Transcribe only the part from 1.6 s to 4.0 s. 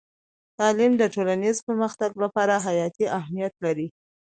پرمختګ لپاره حیاتي اهمیت لري.